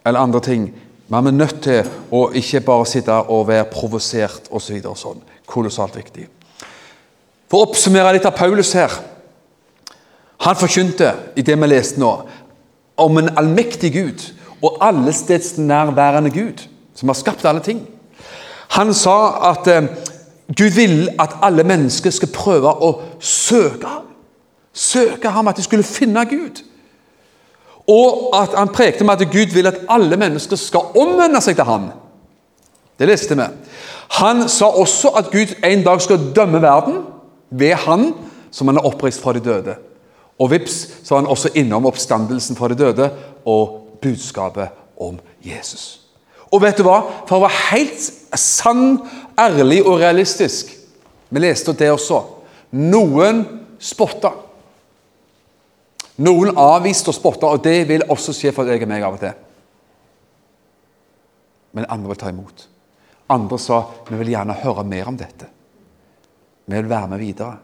[0.00, 0.64] eller andre ting.
[1.08, 4.80] Men vi er nødt til å ikke bare sitte og være provosert osv.
[4.82, 5.20] Så sånn.
[5.46, 6.24] Kolossalt viktig.
[7.46, 8.96] For å oppsummere litt av Paulus her.
[10.46, 12.12] Han forkynte i det vi leste nå,
[12.96, 14.24] om en allmektig Gud
[14.62, 17.82] og allestedsnærværende Gud, som har skapt alle ting.
[18.78, 19.16] Han sa
[19.50, 19.90] at eh,
[20.56, 24.06] Gud vil at alle mennesker skal prøve å søke ham
[24.76, 26.62] søke ham, at de skulle finne Gud.
[27.88, 31.68] Og at han prekte med at Gud vil at alle mennesker skal omvende seg til
[31.68, 31.90] ham.
[32.98, 33.46] Det leste vi.
[34.20, 37.02] Han sa også at Gud en dag skal dømme verden
[37.50, 38.10] ved han
[38.50, 39.76] som han har oppreist fra de døde.
[40.38, 43.08] Og vips, så var han også innom oppstandelsen fra de døde
[43.48, 46.06] og budskapet om Jesus.
[46.52, 47.00] Og vet du hva?
[47.26, 48.04] For å være helt
[48.38, 49.00] sann,
[49.38, 50.74] ærlig og realistisk
[51.28, 52.20] Vi leste det også.
[52.78, 53.40] Noen
[53.82, 54.30] spotta.
[56.22, 59.24] Noen avviste og spotta, og det vil også skje for deg og meg av og
[59.24, 59.34] til.
[61.74, 62.68] Men andre vil ta imot.
[63.34, 65.50] Andre sa vi vil gjerne høre mer om dette.
[66.64, 67.58] Vi vil være med videre.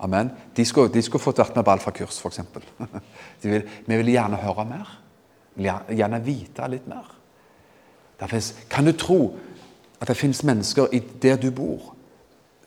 [0.00, 0.30] Amen.
[0.56, 2.40] De skulle, de skulle fått vært med på alfakurs, f.eks.
[3.44, 4.92] Vil, vi vil gjerne høre mer.
[5.54, 7.08] Vi vil gjerne vite litt mer.
[8.20, 9.20] Finnes, kan du tro
[10.00, 11.92] at det finnes mennesker i der du bor,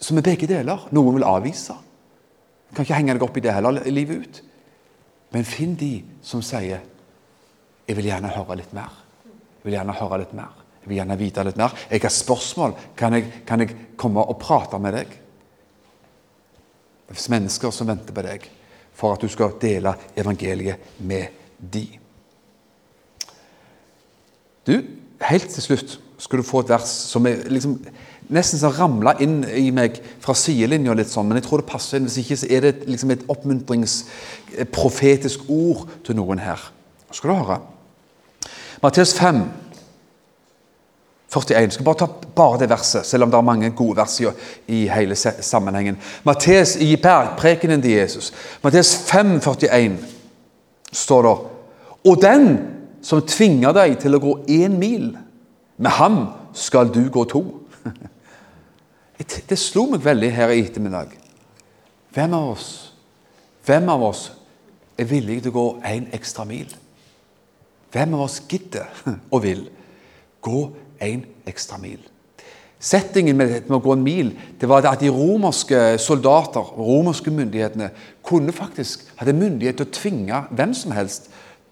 [0.01, 0.87] som er begge deler?
[0.93, 1.75] Noen vil avvise.
[2.69, 4.41] Du kan ikke henge deg opp i det heller livet ut.
[5.33, 6.81] Men finn de som sier
[7.87, 8.93] 'Jeg vil gjerne høre litt mer'.
[9.25, 10.53] Jeg vil gjerne høre litt mer.
[10.81, 11.73] Jeg vil gjerne vite litt mer.
[11.89, 12.73] Jeg har spørsmål.
[12.95, 15.07] Kan jeg, kan jeg komme og prate med deg?
[17.34, 18.41] Mennesker som venter på deg
[18.93, 21.26] for at du skal dele evangeliet med
[21.58, 21.88] de.
[24.67, 24.84] Du,
[25.23, 27.80] helt til slutt skal du få et vers som er liksom
[28.34, 29.91] nesten sånn ramla inn i meg
[30.23, 32.08] fra sidelinja litt sånn, men jeg tror det passer inn.
[32.08, 36.60] Hvis ikke så er det liksom et oppmuntringsprofetisk ord til noen her.
[37.12, 37.58] skal du høre.
[38.82, 39.43] Matteus 5,
[41.33, 41.61] 41.
[41.61, 44.19] Jeg skal bare ta bare det verset, selv om det er mange gode vers
[44.67, 45.97] i hele sammenhengen.
[46.23, 48.33] Matteus i bergprekenen til Jesus.
[48.63, 49.97] Matteus 5, 41
[50.91, 51.35] står det
[52.03, 52.47] Og den
[53.01, 55.13] som tvinger deg til å gå én mil,
[55.77, 56.19] med ham
[56.53, 57.43] skal du gå to.
[59.49, 61.13] Det slo meg veldig her i ettermiddag.
[62.13, 62.71] Hvem av oss
[63.63, 64.25] Hvem av oss
[64.99, 66.67] er villig til å gå en ekstra mil?
[67.93, 68.89] Hvem av oss gidder
[69.33, 69.61] og vil
[70.43, 70.59] gå
[71.03, 72.01] en ekstra mil?
[72.83, 77.93] Settingen med, å gå en mil det var at de romerske soldater, romerske myndighetene,
[78.25, 81.29] kunne faktisk, hadde myndighet til å tvinge hvem som helst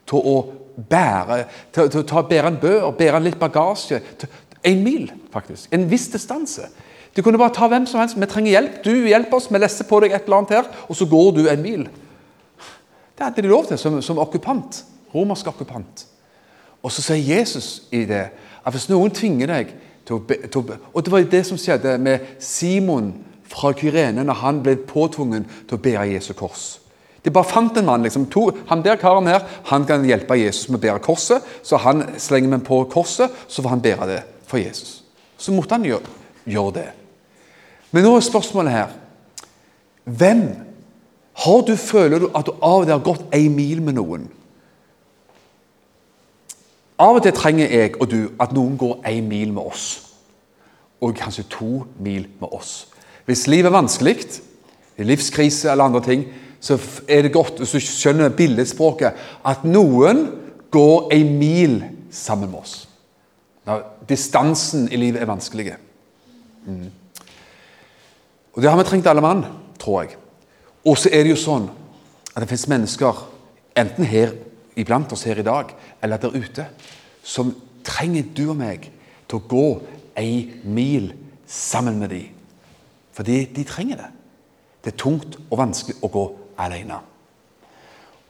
[0.07, 0.37] til å
[0.89, 1.43] bære
[1.75, 3.99] til, til å bære en bør, bære litt bagasje.
[4.19, 4.31] Til,
[4.63, 5.71] en mil, faktisk.
[5.73, 6.67] En viss distanse.
[7.15, 8.19] Du kunne bare ta hvem som helst.
[8.19, 8.77] Vi trenger hjelp.
[8.85, 9.49] Du hjelper oss.
[9.51, 11.87] Vi lesser på deg et eller annet her, og så går du en mil.
[13.17, 14.83] Det hadde de lov til som, som okkupant.
[15.13, 16.05] Romersk okkupant.
[16.81, 18.29] Og så sier Jesus i det
[18.65, 19.73] at hvis noen tvinger deg
[20.07, 23.11] til å, til å Og det var det som skjedde med Simon
[23.51, 26.81] fra Kyrene når han ble påtvungen til å bære Jesu kors.
[27.21, 28.03] De bare fant en mann.
[28.03, 31.43] liksom, to, Han der karen her han kan hjelpe Jesus med å bære korset.
[31.63, 35.03] Så han slenger meg på korset, så får han bære det for Jesus.
[35.37, 36.09] Så måtte han gjøre,
[36.45, 36.89] gjøre det.
[37.91, 38.97] Men nå er spørsmålet her
[40.05, 40.41] Hvem
[41.43, 44.25] har du føler du at du av og til har gått en mil med noen?
[47.01, 49.85] Av og til trenger jeg og du at noen går en mil med oss.
[51.01, 52.87] Og kanskje to mil med oss.
[53.25, 54.17] Hvis livet er vanskelig,
[55.01, 56.25] livskrise eller andre ting,
[56.61, 56.77] så
[57.09, 60.27] er det godt hvis du skjønner billedspråket, at noen
[60.71, 61.79] går en mil
[62.13, 62.75] sammen med oss.
[63.65, 65.73] Når distansen i livet er vanskelig.
[66.65, 66.91] Mm.
[68.53, 69.45] Og Det har vi trengt alle mann,
[69.79, 70.15] tror jeg.
[70.85, 71.69] Og så er det jo sånn
[72.35, 73.25] at det finnes mennesker,
[73.77, 74.33] enten her
[74.75, 76.65] iblant oss her i dag, eller der ute,
[77.23, 77.53] som
[77.83, 78.87] trenger du og meg
[79.27, 79.67] til å gå
[80.19, 81.11] ei mil
[81.47, 82.29] sammen med dem.
[83.11, 84.09] Fordi de trenger det.
[84.81, 86.25] Det er tungt og vanskelig å gå
[86.61, 86.97] alene.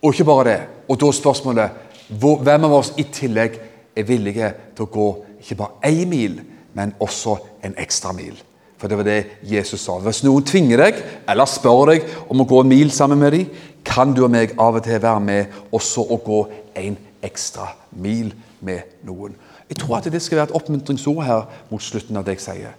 [0.01, 0.59] Og ikke bare det.
[0.89, 3.59] Og da spørsmålet spørsmålet hvem av oss i tillegg
[3.95, 5.09] er villige til å gå
[5.41, 6.39] ikke bare én mil,
[6.73, 8.35] men også en ekstra mil.
[8.81, 9.99] For det var det Jesus sa.
[10.01, 13.49] Hvis noen tvinger deg eller spør deg om å gå en mil sammen med dem,
[13.85, 16.41] kan du og meg av og til være med også å gå
[16.77, 19.35] en ekstra mil med noen.
[19.69, 22.77] Jeg tror at det skal være et oppmuntringsord her mot slutten av det jeg sier.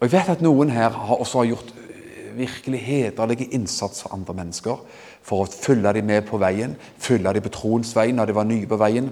[0.00, 4.16] Og Jeg vet at noen her har også har gjort eh, virkelig hederlig innsats for
[4.16, 4.80] andre mennesker.
[5.24, 8.48] For å følge dem med på veien, følge dem på troens vei når de var
[8.48, 9.08] nye på veien.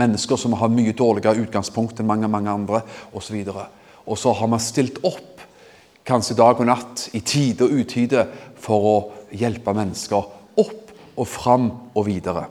[0.00, 3.44] Mennesker som har mye dårligere utgangspunkt enn mange mange andre osv.
[4.06, 5.44] Og så har man stilt opp
[6.08, 8.24] kanskje dag og natt, i tide og utide,
[8.62, 8.96] for å
[9.34, 10.28] hjelpe mennesker
[10.62, 12.46] opp og fram og videre.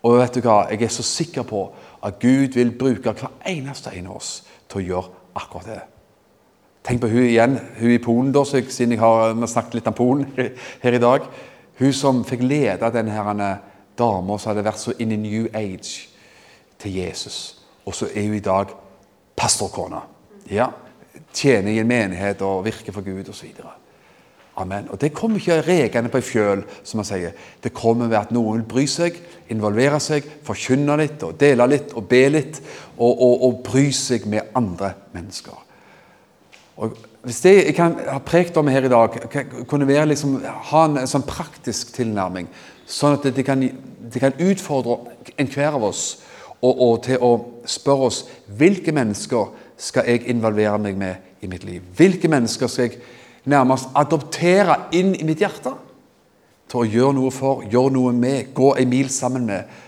[0.00, 0.64] Og vet du hva?
[0.70, 1.62] Jeg er så sikker på
[2.06, 4.40] at Gud vil bruke hver eneste en av oss
[4.70, 5.80] til å gjøre akkurat det.
[6.86, 9.90] Tenk på hun igjen, hun i Polen, da, siden jeg har, vi har snakket litt
[9.90, 10.30] om Polen
[10.84, 11.26] her i dag.
[11.80, 13.50] Hun som fikk lede denne
[13.98, 16.08] dama som hadde vært så inn i New Age
[16.80, 17.60] til Jesus.
[17.84, 18.72] Og så er hun i dag
[19.36, 20.00] pastorkone.
[20.50, 20.70] Ja,
[21.36, 23.52] tjener i en menighet og virker for Gud osv.
[24.56, 24.88] Amen.
[24.90, 27.32] Og Det kommer ikke rekende på ei fjøl, som man sier.
[27.62, 29.16] Det kommer ved at noen vil bry seg,
[29.50, 32.60] involvere seg, forkynne litt, og dele litt og be litt,
[32.98, 35.66] og, og, og bry seg med andre mennesker.
[36.80, 39.16] Og Hvis det jeg kan ha prekt om her i dag,
[39.68, 40.38] kunne være liksom,
[40.70, 42.46] ha en, en, sånn praktisk tilnærming,
[42.88, 44.96] sånn at det kan, det kan utfordre
[45.36, 46.04] enhver av oss
[46.62, 47.30] og, og til å
[47.68, 48.22] spørre oss
[48.56, 51.84] hvilke mennesker skal jeg involvere meg med i mitt liv?
[51.96, 53.02] Hvilke mennesker skal jeg
[53.48, 55.72] nærmest adoptere inn i mitt hjerte?
[56.70, 59.78] Til å gjøre noe for, gjøre noe med, gå en mil sammen med.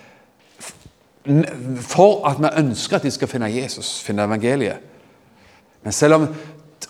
[1.87, 4.83] For at vi ønsker at de skal finne Jesus, finne evangeliet.
[5.83, 6.27] Men selv om,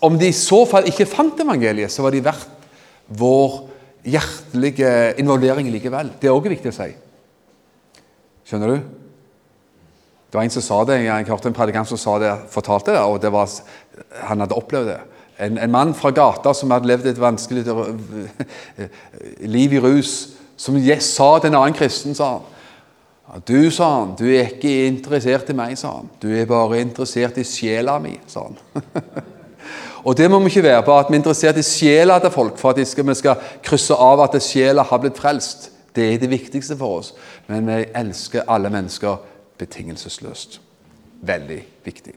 [0.08, 2.48] om de i så fall ikke fant evangeliet, så var de verdt,
[3.12, 3.58] vår
[4.08, 4.88] hjertelige
[5.20, 6.14] involvering likevel.
[6.20, 6.88] Det er òg viktig å si.
[8.48, 8.90] Skjønner du?
[10.32, 13.00] Det var en som sa det, Jeg hørte en predikant som sa det, fortalte det,
[13.04, 13.50] og det var,
[14.24, 15.00] han hadde opplevd det.
[15.40, 17.64] En, en mann fra gata som hadde levd et vanskelig
[19.40, 20.14] liv i rus,
[20.56, 22.48] som sa til en annen kristen, sa han
[23.48, 26.10] du, sa han, du er ikke interessert i meg, sa han.
[26.20, 28.58] Du er bare interessert i sjela mi, sa han.
[30.06, 32.58] og det må vi ikke være på, at vi er interessert i sjela til folk
[32.60, 35.70] for at vi skal krysse av at sjela har blitt frelst.
[35.96, 37.14] Det er det viktigste for oss.
[37.48, 39.16] Men vi elsker alle mennesker
[39.60, 40.60] betingelsesløst.
[41.22, 42.16] Veldig viktig.